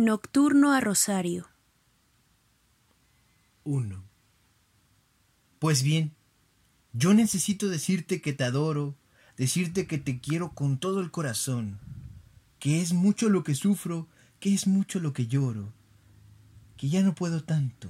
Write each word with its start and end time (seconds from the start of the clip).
Nocturno 0.00 0.70
a 0.70 0.80
Rosario. 0.80 1.48
1. 3.64 4.04
Pues 5.58 5.82
bien, 5.82 6.14
yo 6.92 7.14
necesito 7.14 7.68
decirte 7.68 8.20
que 8.20 8.32
te 8.32 8.44
adoro, 8.44 8.94
decirte 9.36 9.88
que 9.88 9.98
te 9.98 10.20
quiero 10.20 10.54
con 10.54 10.78
todo 10.78 11.00
el 11.00 11.10
corazón, 11.10 11.80
que 12.60 12.80
es 12.80 12.92
mucho 12.92 13.28
lo 13.28 13.42
que 13.42 13.56
sufro, 13.56 14.06
que 14.38 14.54
es 14.54 14.68
mucho 14.68 15.00
lo 15.00 15.12
que 15.12 15.26
lloro, 15.26 15.72
que 16.76 16.88
ya 16.88 17.02
no 17.02 17.16
puedo 17.16 17.42
tanto. 17.42 17.88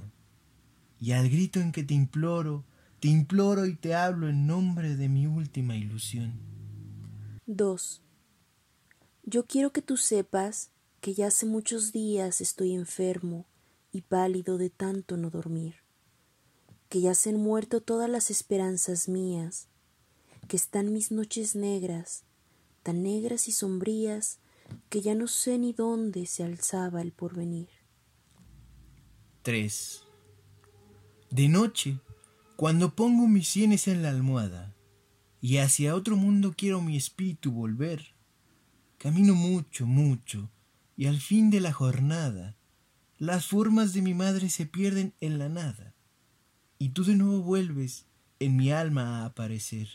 Y 0.99 1.11
al 1.11 1.29
grito 1.29 1.59
en 1.59 1.71
que 1.71 1.83
te 1.83 1.93
imploro, 1.93 2.65
te 2.99 3.09
imploro 3.09 3.67
y 3.67 3.75
te 3.75 3.93
hablo 3.93 4.29
en 4.29 4.47
nombre 4.47 4.95
de 4.95 5.09
mi 5.09 5.27
última 5.27 5.75
ilusión. 5.75 6.33
2. 7.45 8.01
Yo 9.25 9.45
quiero 9.45 9.71
que 9.71 9.83
tú 9.83 9.95
sepas 9.95 10.71
que 11.01 11.13
ya 11.13 11.27
hace 11.27 11.45
muchos 11.45 11.91
días 11.91 12.41
estoy 12.41 12.73
enfermo 12.73 13.45
y 13.91 14.01
pálido 14.01 14.57
de 14.57 14.69
tanto 14.69 15.17
no 15.17 15.29
dormir, 15.29 15.75
que 16.89 17.01
ya 17.01 17.15
se 17.15 17.29
han 17.29 17.37
muerto 17.37 17.81
todas 17.81 18.09
las 18.09 18.29
esperanzas 18.29 19.07
mías, 19.07 19.67
que 20.47 20.57
están 20.57 20.91
mis 20.91 21.11
noches 21.11 21.55
negras, 21.55 22.23
tan 22.83 23.03
negras 23.03 23.47
y 23.47 23.51
sombrías, 23.51 24.39
que 24.89 25.01
ya 25.01 25.15
no 25.15 25.27
sé 25.27 25.57
ni 25.57 25.73
dónde 25.73 26.25
se 26.25 26.43
alzaba 26.43 27.01
el 27.01 27.11
porvenir. 27.11 27.69
3. 29.43 30.03
De 31.31 31.47
noche, 31.47 31.99
cuando 32.55 32.93
pongo 32.93 33.27
mis 33.27 33.47
sienes 33.47 33.87
en 33.87 34.03
la 34.03 34.09
almohada, 34.09 34.75
y 35.41 35.57
hacia 35.57 35.95
otro 35.95 36.17
mundo 36.17 36.53
quiero 36.55 36.81
mi 36.81 36.97
espíritu 36.97 37.51
volver, 37.51 38.13
camino 38.97 39.33
mucho, 39.33 39.85
mucho, 39.85 40.49
y 40.99 41.07
al 41.07 41.21
fin 41.21 41.49
de 41.49 41.61
la 41.61 41.71
jornada, 41.71 42.57
las 43.19 43.47
formas 43.47 43.93
de 43.93 44.01
mi 44.01 44.13
madre 44.13 44.49
se 44.49 44.65
pierden 44.65 45.13
en 45.21 45.39
la 45.39 45.47
nada, 45.47 45.93
y 46.77 46.89
tú 46.89 47.05
de 47.05 47.15
nuevo 47.15 47.41
vuelves 47.41 48.05
en 48.39 48.57
mi 48.57 48.73
alma 48.73 49.21
a 49.21 49.27
aparecer. 49.27 49.87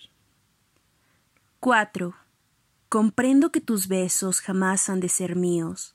4. 1.60 2.14
Comprendo 2.88 3.52
que 3.52 3.60
tus 3.60 3.86
besos 3.86 4.41
jamás 4.41 4.88
han 4.88 5.00
de 5.00 5.10
ser 5.10 5.36
míos. 5.36 5.94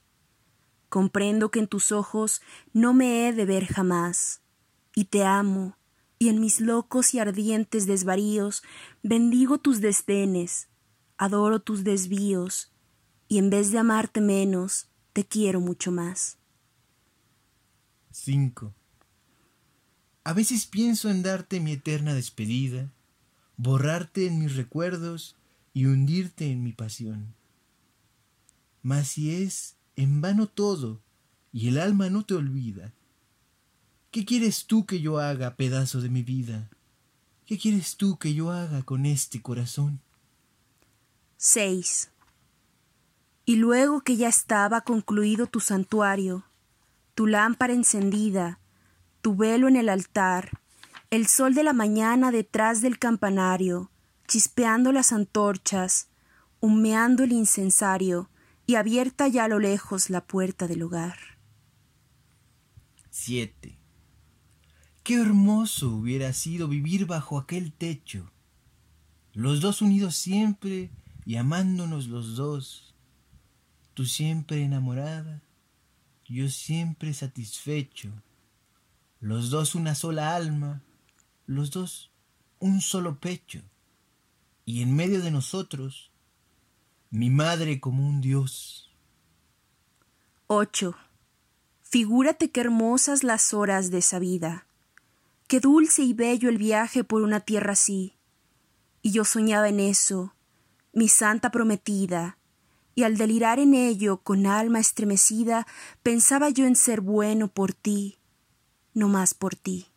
Comprendo 0.90 1.50
que 1.50 1.58
en 1.58 1.68
tus 1.68 1.92
ojos 1.92 2.44
no 2.72 2.94
me 2.94 3.28
he 3.28 3.34
de 3.34 3.46
ver 3.48 3.66
jamás, 3.66 4.44
y 4.94 5.06
te 5.06 5.26
amo, 5.26 5.76
y 6.20 6.30
en 6.30 6.40
mis 6.40 6.62
locos 6.62 7.16
y 7.16 7.20
ardientes 7.20 7.88
desvaríos 7.88 8.62
bendigo 9.02 9.58
tus 9.58 9.82
desdenes, 9.82 10.70
adoro 11.18 11.60
tus 11.60 11.84
desvíos, 11.84 12.72
y 13.28 13.40
en 13.40 13.50
vez 13.50 13.72
de 13.72 13.80
amarte 13.80 14.22
menos, 14.22 14.89
te 15.14 15.26
quiero 15.26 15.60
mucho 15.60 15.92
más. 15.92 16.38
5. 18.12 18.74
A 20.24 20.34
veces 20.34 20.66
pienso 20.66 21.10
en 21.10 21.24
darte 21.24 21.60
mi 21.60 21.72
eterna 21.72 22.14
despedida, 22.14 22.92
borrarte 23.58 24.28
en 24.28 24.40
mis 24.40 24.56
recuerdos 24.56 25.36
y 25.74 25.86
hundirte 25.86 26.52
en 26.52 26.64
mi 26.64 26.74
pasión. 26.74 27.34
Mas 28.82 29.10
si 29.10 29.32
es 29.32 29.76
en 29.96 30.22
vano 30.22 30.48
todo 30.48 31.02
y 31.52 31.68
el 31.68 31.80
alma 31.80 32.10
no 32.10 32.24
te 32.26 32.36
olvida, 32.36 32.94
¿qué 34.12 34.26
quieres 34.26 34.66
tú 34.66 34.86
que 34.86 35.02
yo 35.02 35.20
haga, 35.20 35.56
pedazo 35.56 36.02
de 36.02 36.10
mi 36.10 36.24
vida? 36.24 36.70
¿Qué 37.46 37.58
quieres 37.58 37.98
tú 37.98 38.18
que 38.18 38.34
yo 38.34 38.52
haga 38.52 38.84
con 38.84 39.06
este 39.06 39.42
corazón? 39.42 40.02
6. 41.38 42.12
Y 43.50 43.56
luego 43.56 44.02
que 44.02 44.16
ya 44.16 44.28
estaba 44.28 44.82
concluido 44.82 45.48
tu 45.48 45.60
santuario, 45.60 46.44
tu 47.16 47.26
lámpara 47.26 47.74
encendida, 47.74 48.60
tu 49.24 49.36
velo 49.36 49.68
en 49.68 49.76
el 49.76 49.90
altar, 49.90 50.62
el 51.10 51.26
sol 51.26 51.56
de 51.56 51.64
la 51.64 51.74
mañana 51.74 52.30
detrás 52.30 52.82
del 52.82 53.00
campanario, 53.00 53.90
chispeando 54.28 54.92
las 54.92 55.12
antorchas, 55.12 56.10
humeando 56.60 57.24
el 57.24 57.32
incensario 57.32 58.30
y 58.68 58.76
abierta 58.76 59.28
ya 59.28 59.46
a 59.46 59.48
lo 59.48 59.58
lejos 59.58 60.12
la 60.12 60.28
puerta 60.28 60.68
del 60.68 60.84
hogar. 60.84 61.18
7. 63.10 63.80
Qué 65.02 65.16
hermoso 65.16 65.90
hubiera 65.90 66.34
sido 66.34 66.68
vivir 66.68 67.08
bajo 67.08 67.40
aquel 67.40 67.74
techo, 67.74 68.32
los 69.34 69.60
dos 69.60 69.82
unidos 69.82 70.16
siempre 70.18 70.92
y 71.26 71.38
amándonos 71.38 72.10
los 72.10 72.36
dos 72.36 72.89
tú 74.00 74.06
siempre 74.06 74.64
enamorada, 74.64 75.42
yo 76.26 76.48
siempre 76.48 77.14
satisfecho, 77.14 78.10
los 79.20 79.50
dos 79.50 79.76
una 79.76 79.94
sola 79.94 80.38
alma, 80.38 80.82
los 81.48 81.70
dos 81.70 82.10
un 82.60 82.80
solo 82.80 83.20
pecho, 83.20 83.60
y 84.64 84.84
en 84.84 84.96
medio 84.96 85.22
de 85.22 85.32
nosotros, 85.32 86.12
mi 87.10 87.30
madre 87.30 87.82
como 87.82 88.08
un 88.08 88.22
dios. 88.22 88.90
8. 90.48 90.96
Figúrate 91.82 92.52
qué 92.52 92.62
hermosas 92.62 93.26
las 93.26 93.54
horas 93.54 93.92
de 93.92 93.98
esa 93.98 94.18
vida, 94.18 94.66
qué 95.48 95.60
dulce 95.60 96.04
y 96.04 96.14
bello 96.14 96.48
el 96.48 96.58
viaje 96.58 97.04
por 97.04 97.22
una 97.22 97.42
tierra 97.42 97.74
así. 97.74 98.16
Y 99.02 99.12
yo 99.12 99.26
soñaba 99.26 99.68
en 99.68 99.82
eso, 99.82 100.34
mi 100.94 101.10
santa 101.10 101.52
prometida, 101.52 102.39
y 102.96 103.04
al 103.04 103.18
delirar 103.18 103.60
en 103.60 103.74
ello 103.74 104.22
con 104.24 104.46
alma 104.46 104.80
estremecida, 104.80 105.66
pensaba 106.04 106.50
yo 106.50 106.66
en 106.66 106.76
ser 106.76 107.02
bueno 107.02 107.48
por 107.48 107.74
ti, 107.74 108.18
no 108.94 109.08
más 109.08 109.34
por 109.34 109.56
ti. 109.56 109.88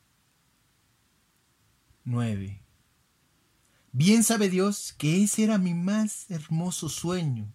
9. 2.05 2.63
Bien 3.93 4.23
sabe 4.25 4.49
Dios 4.49 4.95
que 4.99 5.23
ese 5.23 5.45
era 5.45 5.59
mi 5.59 5.75
más 5.75 6.31
hermoso 6.31 6.89
sueño, 6.89 7.53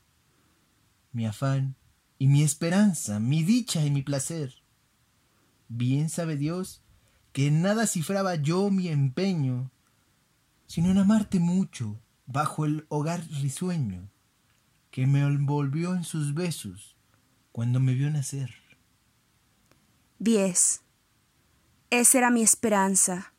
mi 1.12 1.26
afán 1.26 1.76
y 2.20 2.28
mi 2.28 2.44
esperanza, 2.44 3.20
mi 3.20 3.44
dicha 3.44 3.86
y 3.86 3.92
mi 3.92 4.02
placer. 4.02 4.54
Bien 5.70 6.10
sabe 6.10 6.38
Dios 6.38 6.82
que 7.32 7.48
en 7.48 7.62
nada 7.62 7.88
cifraba 7.88 8.36
yo 8.36 8.70
mi 8.70 8.88
empeño, 8.88 9.72
sino 10.66 10.92
en 10.92 10.98
amarte 10.98 11.40
mucho 11.40 12.00
bajo 12.26 12.66
el 12.66 12.86
hogar 12.90 13.26
risueño 13.42 14.10
que 14.98 15.06
me 15.06 15.20
envolvió 15.20 15.94
en 15.94 16.04
sus 16.04 16.34
besos 16.34 16.98
cuando 17.52 17.80
me 17.80 17.94
vio 17.94 18.10
nacer. 18.10 18.50
10. 20.18 20.82
Esa 21.92 22.18
era 22.18 22.32
mi 22.32 22.42
esperanza. 22.42 23.36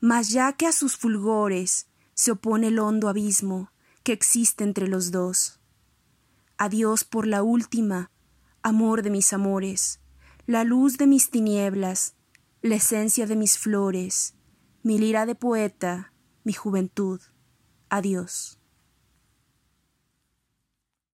Mas 0.00 0.30
ya 0.30 0.54
que 0.54 0.66
a 0.66 0.72
sus 0.72 0.96
fulgores 0.96 1.88
se 2.14 2.30
opone 2.30 2.68
el 2.68 2.78
hondo 2.78 3.10
abismo 3.10 3.70
que 4.02 4.14
existe 4.14 4.64
entre 4.64 4.88
los 4.88 5.10
dos. 5.10 5.60
Adiós 6.56 7.04
por 7.04 7.26
la 7.26 7.42
última, 7.42 8.10
amor 8.62 9.02
de 9.02 9.10
mis 9.10 9.34
amores, 9.34 10.00
la 10.46 10.64
luz 10.64 10.96
de 10.96 11.06
mis 11.06 11.28
tinieblas, 11.28 12.14
la 12.62 12.76
esencia 12.76 13.26
de 13.26 13.36
mis 13.36 13.58
flores, 13.58 14.36
mi 14.82 14.96
lira 14.96 15.26
de 15.26 15.34
poeta, 15.34 16.14
mi 16.44 16.54
juventud. 16.54 17.20
Adiós. 17.90 18.59